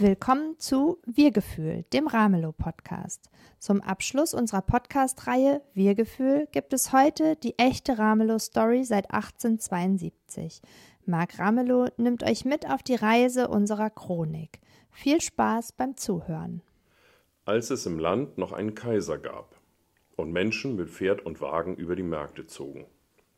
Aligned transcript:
Willkommen 0.00 0.58
zu 0.58 0.98
Wir-Gefühl, 1.06 1.84
dem 1.92 2.08
Ramelow-Podcast. 2.08 3.30
Zum 3.60 3.80
Abschluss 3.80 4.34
unserer 4.34 4.60
Podcast-Reihe 4.60 5.62
Wir-Gefühl 5.72 6.48
gibt 6.50 6.72
es 6.72 6.92
heute 6.92 7.36
die 7.36 7.56
echte 7.60 7.96
Ramelow-Story 7.96 8.82
seit 8.82 9.12
1872. 9.12 10.62
Marc 11.06 11.38
Ramelow 11.38 11.90
nimmt 11.96 12.24
euch 12.24 12.44
mit 12.44 12.68
auf 12.68 12.82
die 12.82 12.96
Reise 12.96 13.46
unserer 13.46 13.88
Chronik. 13.88 14.58
Viel 14.90 15.20
Spaß 15.20 15.74
beim 15.74 15.96
Zuhören. 15.96 16.60
Als 17.44 17.70
es 17.70 17.86
im 17.86 18.00
Land 18.00 18.36
noch 18.36 18.50
einen 18.50 18.74
Kaiser 18.74 19.18
gab 19.18 19.54
und 20.16 20.32
Menschen 20.32 20.74
mit 20.74 20.90
Pferd 20.90 21.24
und 21.24 21.40
Wagen 21.40 21.76
über 21.76 21.94
die 21.94 22.02
Märkte 22.02 22.48
zogen, 22.48 22.86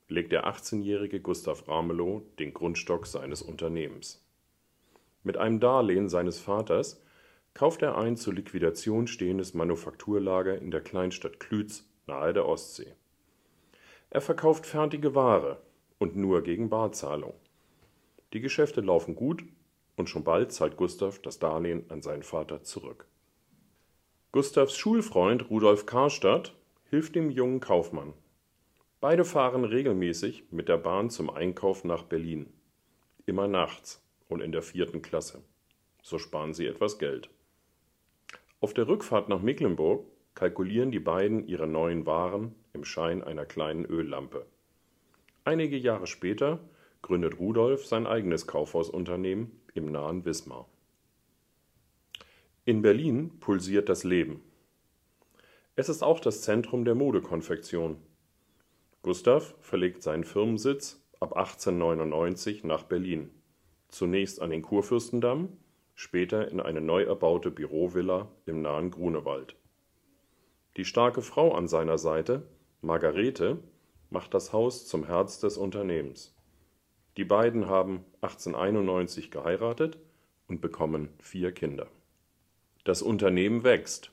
legt 0.08 0.32
der 0.32 0.46
18-jährige 0.46 1.20
Gustav 1.20 1.68
Ramelow 1.68 2.22
den 2.38 2.54
Grundstock 2.54 3.06
seines 3.06 3.42
Unternehmens. 3.42 4.25
Mit 5.26 5.38
einem 5.38 5.58
Darlehen 5.58 6.08
seines 6.08 6.38
Vaters 6.38 7.02
kauft 7.52 7.82
er 7.82 7.98
ein 7.98 8.16
zur 8.16 8.34
Liquidation 8.34 9.08
stehendes 9.08 9.54
Manufakturlager 9.54 10.56
in 10.56 10.70
der 10.70 10.82
Kleinstadt 10.82 11.40
Klütz 11.40 11.84
nahe 12.06 12.32
der 12.32 12.46
Ostsee. 12.46 12.94
Er 14.08 14.20
verkauft 14.20 14.66
fertige 14.66 15.16
Ware 15.16 15.60
und 15.98 16.14
nur 16.14 16.42
gegen 16.42 16.70
Barzahlung. 16.70 17.34
Die 18.34 18.40
Geschäfte 18.40 18.82
laufen 18.82 19.16
gut 19.16 19.42
und 19.96 20.08
schon 20.08 20.22
bald 20.22 20.52
zahlt 20.52 20.76
Gustav 20.76 21.18
das 21.18 21.40
Darlehen 21.40 21.86
an 21.88 22.02
seinen 22.02 22.22
Vater 22.22 22.62
zurück. 22.62 23.08
Gustavs 24.30 24.76
Schulfreund 24.76 25.50
Rudolf 25.50 25.86
Karstadt 25.86 26.54
hilft 26.84 27.16
dem 27.16 27.32
jungen 27.32 27.58
Kaufmann. 27.58 28.12
Beide 29.00 29.24
fahren 29.24 29.64
regelmäßig 29.64 30.44
mit 30.52 30.68
der 30.68 30.78
Bahn 30.78 31.10
zum 31.10 31.30
Einkauf 31.30 31.82
nach 31.82 32.04
Berlin. 32.04 32.52
Immer 33.26 33.48
nachts 33.48 34.05
und 34.28 34.40
in 34.40 34.52
der 34.52 34.62
vierten 34.62 35.02
Klasse. 35.02 35.42
So 36.02 36.18
sparen 36.18 36.54
sie 36.54 36.66
etwas 36.66 36.98
Geld. 36.98 37.30
Auf 38.60 38.74
der 38.74 38.88
Rückfahrt 38.88 39.28
nach 39.28 39.42
Mecklenburg 39.42 40.06
kalkulieren 40.34 40.90
die 40.90 41.00
beiden 41.00 41.46
ihre 41.46 41.66
neuen 41.66 42.06
Waren 42.06 42.54
im 42.72 42.84
Schein 42.84 43.22
einer 43.22 43.46
kleinen 43.46 43.84
Öllampe. 43.84 44.46
Einige 45.44 45.76
Jahre 45.76 46.06
später 46.06 46.60
gründet 47.02 47.38
Rudolf 47.38 47.86
sein 47.86 48.06
eigenes 48.06 48.46
Kaufhausunternehmen 48.46 49.60
im 49.74 49.92
nahen 49.92 50.24
Wismar. 50.24 50.68
In 52.64 52.82
Berlin 52.82 53.38
pulsiert 53.38 53.88
das 53.88 54.02
Leben. 54.02 54.42
Es 55.76 55.88
ist 55.88 56.02
auch 56.02 56.18
das 56.20 56.42
Zentrum 56.42 56.84
der 56.84 56.94
Modekonfektion. 56.94 57.98
Gustav 59.02 59.54
verlegt 59.60 60.02
seinen 60.02 60.24
Firmensitz 60.24 61.00
ab 61.20 61.36
1899 61.36 62.64
nach 62.64 62.82
Berlin 62.82 63.30
zunächst 63.96 64.42
an 64.42 64.50
den 64.50 64.62
Kurfürstendamm, 64.62 65.48
später 65.94 66.50
in 66.50 66.60
eine 66.60 66.80
neu 66.80 67.02
erbaute 67.02 67.50
Bürovilla 67.50 68.28
im 68.44 68.60
nahen 68.60 68.90
Grunewald. 68.90 69.56
Die 70.76 70.84
starke 70.84 71.22
Frau 71.22 71.54
an 71.54 71.68
seiner 71.68 71.96
Seite, 71.96 72.46
Margarete, 72.82 73.58
macht 74.10 74.34
das 74.34 74.52
Haus 74.52 74.86
zum 74.86 75.04
Herz 75.06 75.40
des 75.40 75.56
Unternehmens. 75.56 76.34
Die 77.16 77.24
beiden 77.24 77.66
haben 77.66 78.04
1891 78.20 79.30
geheiratet 79.30 79.98
und 80.46 80.60
bekommen 80.60 81.08
vier 81.18 81.52
Kinder. 81.52 81.86
Das 82.84 83.00
Unternehmen 83.00 83.64
wächst. 83.64 84.12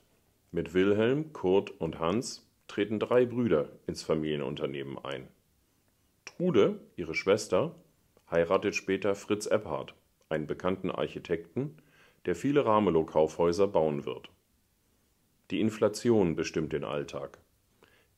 Mit 0.51 0.73
Wilhelm, 0.73 1.33
Kurt 1.33 1.71
und 1.81 1.99
Hans 1.99 2.49
treten 2.67 2.99
drei 2.99 3.25
Brüder 3.25 3.69
ins 3.87 4.03
Familienunternehmen 4.03 4.97
ein. 4.97 5.27
Trude, 6.23 6.79
ihre 6.95 7.13
Schwester, 7.13 7.75
heiratet 8.33 8.75
später 8.75 9.15
Fritz 9.15 9.45
Epphardt, 9.45 9.93
einen 10.27 10.47
bekannten 10.47 10.91
Architekten, 10.91 11.77
der 12.25 12.35
viele 12.35 12.65
Ramelow-Kaufhäuser 12.65 13.67
bauen 13.67 14.05
wird. 14.05 14.29
Die 15.51 15.61
Inflation 15.61 16.35
bestimmt 16.35 16.73
den 16.73 16.83
Alltag. 16.83 17.37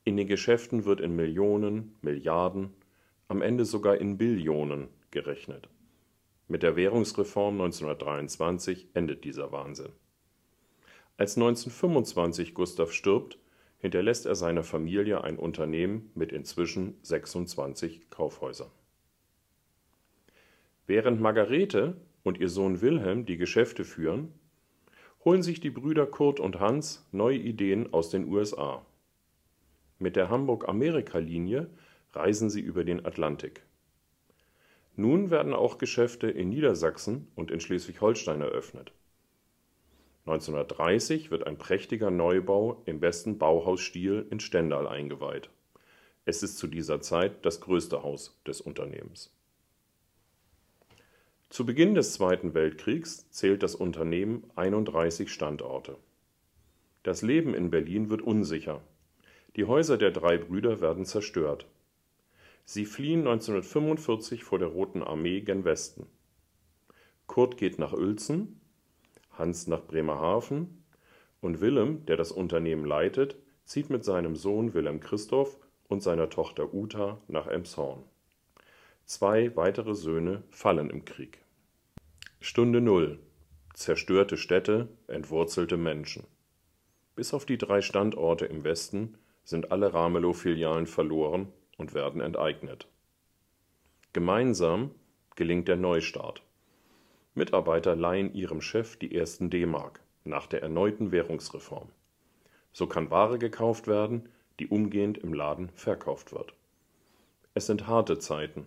In 0.04 0.16
den 0.16 0.26
Geschäften 0.26 0.84
wird 0.84 1.00
in 1.00 1.14
Millionen, 1.14 1.96
Milliarden, 2.00 2.72
am 3.28 3.42
Ende 3.42 3.64
sogar 3.64 3.98
in 3.98 4.16
Billionen 4.16 4.88
gerechnet. 5.10 5.68
Mit 6.48 6.62
der 6.62 6.76
Währungsreform 6.76 7.60
1923 7.60 8.88
endet 8.94 9.24
dieser 9.24 9.52
Wahnsinn. 9.52 9.92
Als 11.18 11.36
1925 11.36 12.54
Gustav 12.54 12.92
stirbt, 12.92 13.38
hinterlässt 13.78 14.26
er 14.26 14.34
seiner 14.34 14.62
Familie 14.62 15.24
ein 15.24 15.38
Unternehmen 15.38 16.10
mit 16.14 16.32
inzwischen 16.32 16.98
26 17.02 18.08
Kaufhäusern. 18.10 18.70
Während 20.86 21.20
Margarete 21.20 21.96
und 22.22 22.38
ihr 22.38 22.48
Sohn 22.48 22.80
Wilhelm 22.80 23.26
die 23.26 23.36
Geschäfte 23.36 23.84
führen, 23.84 24.32
holen 25.24 25.42
sich 25.42 25.58
die 25.58 25.70
Brüder 25.70 26.06
Kurt 26.06 26.38
und 26.38 26.60
Hans 26.60 27.08
neue 27.10 27.38
Ideen 27.38 27.92
aus 27.92 28.10
den 28.10 28.32
USA. 28.32 28.86
Mit 29.98 30.14
der 30.14 30.30
Hamburg-Amerika-Linie 30.30 31.68
reisen 32.12 32.50
sie 32.50 32.60
über 32.60 32.84
den 32.84 33.04
Atlantik. 33.04 33.62
Nun 34.94 35.30
werden 35.30 35.52
auch 35.52 35.78
Geschäfte 35.78 36.30
in 36.30 36.48
Niedersachsen 36.48 37.28
und 37.34 37.50
in 37.50 37.60
Schleswig-Holstein 37.60 38.40
eröffnet. 38.40 38.92
1930 40.26 41.30
wird 41.30 41.46
ein 41.46 41.58
prächtiger 41.58 42.10
Neubau 42.10 42.82
im 42.86 43.00
besten 43.00 43.38
Bauhausstil 43.38 44.26
in 44.30 44.40
Stendal 44.40 44.86
eingeweiht. 44.86 45.50
Es 46.24 46.42
ist 46.42 46.58
zu 46.58 46.66
dieser 46.66 47.00
Zeit 47.00 47.44
das 47.44 47.60
größte 47.60 48.02
Haus 48.02 48.40
des 48.46 48.60
Unternehmens. 48.60 49.35
Zu 51.48 51.64
Beginn 51.64 51.94
des 51.94 52.12
Zweiten 52.12 52.54
Weltkriegs 52.54 53.30
zählt 53.30 53.62
das 53.62 53.76
Unternehmen 53.76 54.50
31 54.56 55.30
Standorte. 55.30 55.96
Das 57.04 57.22
Leben 57.22 57.54
in 57.54 57.70
Berlin 57.70 58.10
wird 58.10 58.20
unsicher. 58.20 58.82
Die 59.54 59.64
Häuser 59.64 59.96
der 59.96 60.10
drei 60.10 60.38
Brüder 60.38 60.80
werden 60.80 61.04
zerstört. 61.04 61.66
Sie 62.64 62.84
fliehen 62.84 63.20
1945 63.20 64.42
vor 64.42 64.58
der 64.58 64.68
Roten 64.68 65.04
Armee 65.04 65.40
gen 65.40 65.64
Westen. 65.64 66.08
Kurt 67.28 67.56
geht 67.56 67.78
nach 67.78 67.92
Uelzen, 67.92 68.60
Hans 69.30 69.68
nach 69.68 69.86
Bremerhaven 69.86 70.82
und 71.40 71.60
Willem, 71.60 72.04
der 72.06 72.16
das 72.16 72.32
Unternehmen 72.32 72.84
leitet, 72.84 73.36
zieht 73.64 73.88
mit 73.88 74.04
seinem 74.04 74.34
Sohn 74.34 74.74
Wilhelm 74.74 74.98
Christoph 74.98 75.56
und 75.88 76.02
seiner 76.02 76.28
Tochter 76.28 76.74
Uta 76.74 77.20
nach 77.28 77.46
Emshorn. 77.46 78.02
Zwei 79.06 79.54
weitere 79.54 79.94
Söhne 79.94 80.42
fallen 80.50 80.90
im 80.90 81.04
Krieg. 81.04 81.38
Stunde 82.40 82.80
Null. 82.80 83.20
Zerstörte 83.72 84.36
Städte, 84.36 84.88
entwurzelte 85.06 85.76
Menschen. 85.76 86.24
Bis 87.14 87.32
auf 87.32 87.46
die 87.46 87.56
drei 87.56 87.82
Standorte 87.82 88.46
im 88.46 88.64
Westen 88.64 89.16
sind 89.44 89.70
alle 89.70 89.94
Ramelow-Filialen 89.94 90.88
verloren 90.88 91.52
und 91.78 91.94
werden 91.94 92.20
enteignet. 92.20 92.88
Gemeinsam 94.12 94.90
gelingt 95.36 95.68
der 95.68 95.76
Neustart. 95.76 96.42
Mitarbeiter 97.34 97.94
leihen 97.94 98.34
ihrem 98.34 98.60
Chef 98.60 98.96
die 98.96 99.14
ersten 99.14 99.50
D-Mark 99.50 100.00
nach 100.24 100.48
der 100.48 100.62
erneuten 100.62 101.12
Währungsreform. 101.12 101.90
So 102.72 102.88
kann 102.88 103.12
Ware 103.12 103.38
gekauft 103.38 103.86
werden, 103.86 104.28
die 104.58 104.66
umgehend 104.66 105.16
im 105.16 105.32
Laden 105.32 105.68
verkauft 105.76 106.32
wird. 106.32 106.54
Es 107.54 107.66
sind 107.66 107.86
harte 107.86 108.18
Zeiten. 108.18 108.66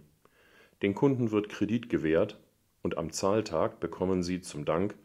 Den 0.82 0.96
Kunden 0.96 1.32
wird 1.32 1.50
Kredit 1.50 1.90
gewährt 1.90 2.40
und 2.82 2.98
am 2.98 3.12
Zahltag 3.12 3.80
bekommen 3.80 4.24
sie 4.24 4.42
zum 4.42 4.66
Dank 4.66 4.96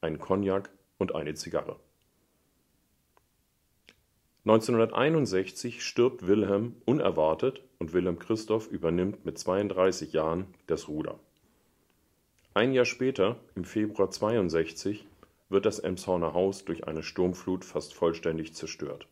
einen 0.00 0.18
Cognac 0.18 0.70
und 0.98 1.14
eine 1.14 1.34
Zigarre. 1.34 1.80
1961 4.44 5.82
stirbt 5.82 6.26
Wilhelm 6.26 6.76
unerwartet 6.84 7.62
und 7.78 7.94
Wilhelm 7.94 8.18
Christoph 8.18 8.68
übernimmt 8.68 9.24
mit 9.24 9.38
32 9.38 10.12
Jahren 10.12 10.46
das 10.66 10.86
Ruder. 10.86 11.18
Ein 12.52 12.72
Jahr 12.72 12.84
später, 12.84 13.40
im 13.56 13.64
Februar 13.64 14.10
62, 14.10 15.06
wird 15.48 15.66
das 15.66 15.78
Emshorner 15.78 16.34
Haus 16.34 16.64
durch 16.64 16.86
eine 16.86 17.02
Sturmflut 17.02 17.64
fast 17.64 17.94
vollständig 17.94 18.54
zerstört. 18.54 19.08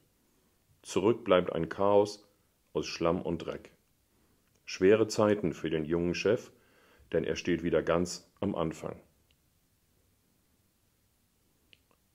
Zurück 0.82 1.24
bleibt 1.24 1.52
ein 1.52 1.68
Chaos 1.68 2.28
aus 2.72 2.86
Schlamm 2.86 3.22
und 3.22 3.38
Dreck. 3.38 3.71
Schwere 4.64 5.08
Zeiten 5.08 5.52
für 5.52 5.70
den 5.70 5.84
jungen 5.84 6.14
Chef, 6.14 6.50
denn 7.12 7.24
er 7.24 7.36
steht 7.36 7.62
wieder 7.62 7.82
ganz 7.82 8.30
am 8.40 8.54
Anfang. 8.54 8.96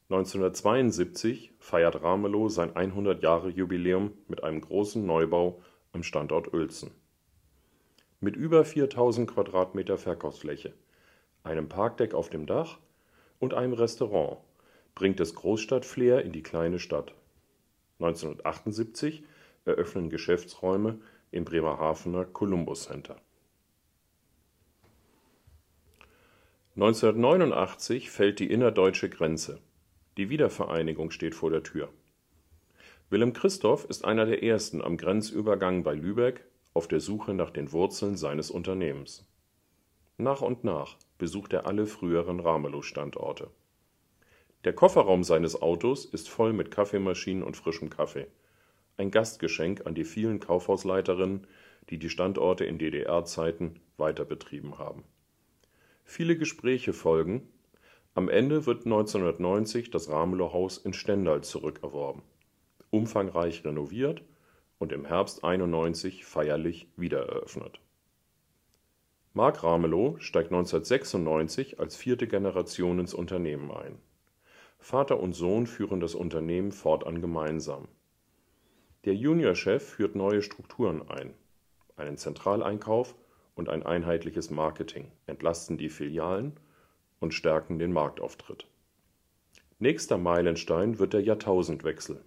1972 0.09 1.51
feiert 1.59 2.01
Ramelow 2.01 2.47
sein 2.47 2.71
100-Jahre-Jubiläum 2.71 4.13
mit 4.29 4.41
einem 4.41 4.61
großen 4.61 5.05
Neubau 5.05 5.61
am 5.91 6.01
Standort 6.01 6.53
Uelzen. 6.53 6.91
Mit 8.21 8.37
über 8.37 8.63
4000 8.63 9.29
Quadratmeter 9.29 9.97
Verkaufsfläche, 9.97 10.73
einem 11.43 11.67
Parkdeck 11.67 12.13
auf 12.13 12.29
dem 12.29 12.45
Dach 12.45 12.79
und 13.39 13.53
einem 13.53 13.73
Restaurant 13.73 14.37
bringt 14.95 15.19
es 15.19 15.35
Großstadtflair 15.35 16.23
in 16.23 16.31
die 16.31 16.41
kleine 16.41 16.79
Stadt. 16.79 17.13
1978 17.99 19.23
eröffnen 19.65 20.09
Geschäftsräume 20.09 20.99
im 21.31 21.45
Bremerhavener 21.45 22.25
Columbus 22.25 22.83
Center. 22.83 23.17
1989 26.75 28.11
fällt 28.11 28.39
die 28.39 28.51
innerdeutsche 28.51 29.09
Grenze. 29.09 29.59
Die 30.17 30.29
Wiedervereinigung 30.29 31.11
steht 31.11 31.33
vor 31.33 31.49
der 31.49 31.63
Tür. 31.63 31.89
Wilhelm 33.09 33.33
Christoph 33.33 33.85
ist 33.85 34.05
einer 34.05 34.25
der 34.25 34.43
ersten 34.43 34.81
am 34.81 34.97
Grenzübergang 34.97 35.83
bei 35.83 35.93
Lübeck 35.93 36.45
auf 36.73 36.87
der 36.87 36.99
Suche 36.99 37.33
nach 37.33 37.49
den 37.49 37.71
Wurzeln 37.71 38.17
seines 38.17 38.51
Unternehmens. 38.51 39.25
Nach 40.17 40.41
und 40.41 40.63
nach 40.63 40.97
besucht 41.17 41.53
er 41.53 41.65
alle 41.65 41.87
früheren 41.87 42.39
Ramelow-Standorte. 42.39 43.49
Der 44.63 44.73
Kofferraum 44.73 45.23
seines 45.23 45.61
Autos 45.61 46.05
ist 46.05 46.29
voll 46.29 46.53
mit 46.53 46.69
Kaffeemaschinen 46.69 47.43
und 47.43 47.55
frischem 47.57 47.89
Kaffee. 47.89 48.27
Ein 48.97 49.11
Gastgeschenk 49.11 49.85
an 49.85 49.93
die 49.93 50.03
vielen 50.03 50.39
Kaufhausleiterinnen, 50.39 51.45
die 51.91 51.99
die 51.99 52.09
Standorte 52.09 52.65
in 52.65 52.79
DDR-Zeiten 52.79 53.79
weiterbetrieben 53.97 54.79
haben. 54.79 55.03
Viele 56.03 56.35
Gespräche 56.35 56.93
folgen. 56.93 57.47
Am 58.15 58.27
Ende 58.27 58.65
wird 58.65 58.85
1990 58.85 59.91
das 59.91 60.09
Ramelow-Haus 60.09 60.79
in 60.79 60.93
Stendal 60.93 61.43
zurückerworben, 61.43 62.23
umfangreich 62.89 63.63
renoviert 63.63 64.23
und 64.79 64.91
im 64.91 65.05
Herbst 65.05 65.43
91 65.43 66.25
feierlich 66.25 66.87
wiedereröffnet. 66.95 67.79
Mark 69.33 69.63
Ramelow 69.63 70.17
steigt 70.17 70.51
1996 70.51 71.79
als 71.79 71.95
vierte 71.95 72.27
Generation 72.27 72.97
ins 72.97 73.13
Unternehmen 73.13 73.69
ein. 73.69 73.99
Vater 74.79 75.19
und 75.19 75.33
Sohn 75.33 75.67
führen 75.67 75.99
das 75.99 76.15
Unternehmen 76.15 76.71
fortan 76.71 77.21
gemeinsam. 77.21 77.87
Der 79.07 79.15
Juniorchef 79.15 79.81
führt 79.83 80.17
neue 80.17 80.41
Strukturen 80.41 81.01
ein, 81.09 81.33
einen 81.95 82.17
Zentraleinkauf 82.17 83.15
und 83.55 83.69
ein 83.69 83.81
einheitliches 83.83 84.49
Marketing, 84.49 85.09
entlasten 85.27 85.77
die 85.77 85.87
Filialen 85.87 86.51
und 87.21 87.33
stärken 87.33 87.79
den 87.79 87.93
Marktauftritt. 87.93 88.67
Nächster 89.79 90.17
Meilenstein 90.17 90.99
wird 90.99 91.13
der 91.13 91.21
Jahrtausendwechsel. 91.21 92.19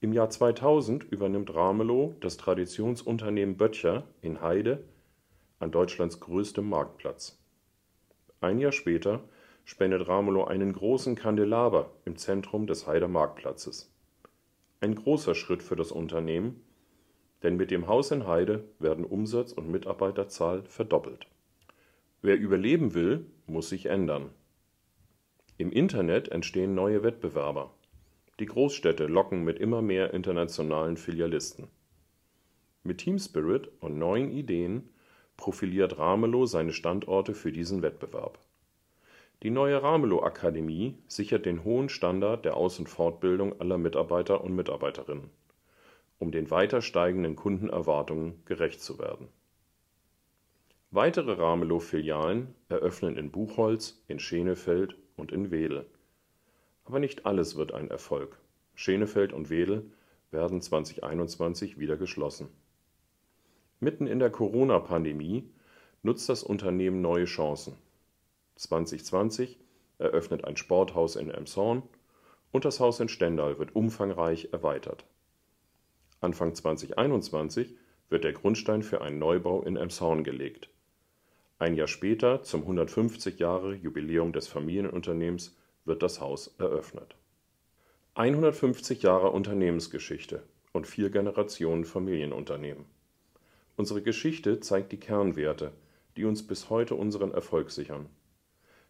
Im 0.00 0.12
Jahr 0.12 0.28
2000 0.28 1.04
übernimmt 1.04 1.54
Ramelow 1.54 2.16
das 2.18 2.36
Traditionsunternehmen 2.36 3.56
Böttcher 3.56 4.02
in 4.22 4.40
Heide 4.40 4.82
an 5.60 5.70
Deutschlands 5.70 6.18
größtem 6.18 6.68
Marktplatz. 6.68 7.38
Ein 8.40 8.58
Jahr 8.58 8.72
später 8.72 9.22
spendet 9.64 10.08
Ramelow 10.08 10.46
einen 10.46 10.72
großen 10.72 11.14
Kandelaber 11.14 11.92
im 12.04 12.16
Zentrum 12.16 12.66
des 12.66 12.88
Heider 12.88 13.06
Marktplatzes. 13.06 13.94
Ein 14.80 14.94
großer 14.94 15.34
Schritt 15.34 15.62
für 15.62 15.76
das 15.76 15.92
Unternehmen, 15.92 16.62
denn 17.42 17.56
mit 17.56 17.70
dem 17.70 17.86
Haus 17.86 18.10
in 18.10 18.26
Heide 18.26 18.64
werden 18.78 19.04
Umsatz 19.04 19.52
und 19.52 19.70
Mitarbeiterzahl 19.70 20.62
verdoppelt. 20.64 21.26
Wer 22.22 22.38
überleben 22.38 22.94
will, 22.94 23.26
muss 23.46 23.68
sich 23.68 23.86
ändern. 23.86 24.30
Im 25.58 25.70
Internet 25.70 26.30
entstehen 26.30 26.74
neue 26.74 27.02
Wettbewerber. 27.02 27.74
Die 28.38 28.46
Großstädte 28.46 29.06
locken 29.06 29.44
mit 29.44 29.58
immer 29.58 29.82
mehr 29.82 30.14
internationalen 30.14 30.96
Filialisten. 30.96 31.68
Mit 32.82 32.98
Team 32.98 33.18
Spirit 33.18 33.70
und 33.80 33.98
neuen 33.98 34.30
Ideen 34.30 34.88
profiliert 35.36 35.98
Ramelow 35.98 36.46
seine 36.46 36.72
Standorte 36.72 37.34
für 37.34 37.52
diesen 37.52 37.82
Wettbewerb. 37.82 38.38
Die 39.42 39.50
neue 39.50 39.82
Ramelow 39.82 40.22
Akademie 40.22 40.98
sichert 41.08 41.46
den 41.46 41.64
hohen 41.64 41.88
Standard 41.88 42.44
der 42.44 42.56
Aus- 42.56 42.78
und 42.78 42.88
Fortbildung 42.88 43.60
aller 43.60 43.78
Mitarbeiter 43.78 44.44
und 44.44 44.54
Mitarbeiterinnen 44.54 45.30
um 46.20 46.30
den 46.30 46.50
weiter 46.50 46.82
steigenden 46.82 47.34
Kundenerwartungen 47.34 48.44
gerecht 48.44 48.82
zu 48.82 48.98
werden. 48.98 49.28
Weitere 50.90 51.32
Ramelow-Filialen 51.32 52.54
eröffnen 52.68 53.16
in 53.16 53.30
Buchholz, 53.30 54.02
in 54.06 54.18
Schenefeld 54.18 54.96
und 55.16 55.32
in 55.32 55.50
Wedel. 55.50 55.86
Aber 56.84 56.98
nicht 56.98 57.24
alles 57.24 57.56
wird 57.56 57.72
ein 57.72 57.90
Erfolg. 57.90 58.38
Schenefeld 58.74 59.32
und 59.32 59.48
Wedel 59.48 59.90
werden 60.30 60.60
2021 60.60 61.78
wieder 61.78 61.96
geschlossen. 61.96 62.48
Mitten 63.78 64.06
in 64.06 64.18
der 64.18 64.30
Corona-Pandemie 64.30 65.48
nutzt 66.02 66.28
das 66.28 66.42
Unternehmen 66.42 67.00
neue 67.00 67.24
Chancen. 67.24 67.76
2020 68.60 69.58
eröffnet 69.98 70.44
ein 70.44 70.56
Sporthaus 70.56 71.16
in 71.16 71.30
Emshorn 71.30 71.82
und 72.52 72.64
das 72.66 72.78
Haus 72.78 73.00
in 73.00 73.08
Stendal 73.08 73.58
wird 73.58 73.74
umfangreich 73.74 74.50
erweitert. 74.52 75.06
Anfang 76.20 76.54
2021 76.54 77.74
wird 78.10 78.24
der 78.24 78.34
Grundstein 78.34 78.82
für 78.82 79.00
einen 79.00 79.18
Neubau 79.18 79.62
in 79.62 79.76
Elmshorn 79.76 80.24
gelegt. 80.24 80.68
Ein 81.58 81.74
Jahr 81.74 81.88
später, 81.88 82.42
zum 82.42 82.62
150-Jahre-Jubiläum 82.66 84.32
des 84.32 84.48
Familienunternehmens, 84.48 85.56
wird 85.86 86.02
das 86.02 86.20
Haus 86.20 86.54
eröffnet. 86.58 87.16
150 88.14 89.02
Jahre 89.02 89.30
Unternehmensgeschichte 89.30 90.42
und 90.72 90.86
vier 90.86 91.08
Generationen 91.10 91.84
Familienunternehmen. 91.84 92.84
Unsere 93.76 94.02
Geschichte 94.02 94.60
zeigt 94.60 94.92
die 94.92 95.00
Kernwerte, 95.00 95.72
die 96.16 96.26
uns 96.26 96.46
bis 96.46 96.68
heute 96.68 96.96
unseren 96.96 97.32
Erfolg 97.32 97.70
sichern. 97.70 98.10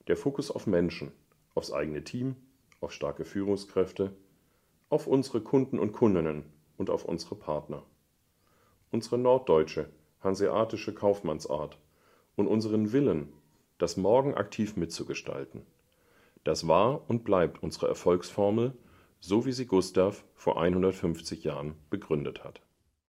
Der 0.08 0.16
Fokus 0.16 0.50
auf 0.50 0.66
Menschen, 0.66 1.12
aufs 1.54 1.72
eigene 1.72 2.02
Team, 2.02 2.36
auf 2.80 2.92
starke 2.92 3.24
Führungskräfte, 3.24 4.12
auf 4.88 5.06
unsere 5.06 5.40
Kunden 5.40 5.78
und 5.78 5.92
Kundinnen 5.92 6.44
und 6.76 6.90
auf 6.90 7.04
unsere 7.04 7.34
Partner. 7.34 7.82
Unsere 8.90 9.18
norddeutsche, 9.18 9.90
hanseatische 10.20 10.94
Kaufmannsart 10.94 11.78
und 12.36 12.46
unseren 12.46 12.92
Willen, 12.92 13.32
das 13.78 13.96
Morgen 13.96 14.34
aktiv 14.34 14.76
mitzugestalten. 14.76 15.62
Das 16.44 16.66
war 16.66 17.08
und 17.08 17.24
bleibt 17.24 17.62
unsere 17.62 17.88
Erfolgsformel, 17.88 18.72
so 19.20 19.44
wie 19.44 19.52
sie 19.52 19.66
Gustav 19.66 20.24
vor 20.34 20.60
150 20.60 21.44
Jahren 21.44 21.74
begründet 21.90 22.42
hat 22.42 22.62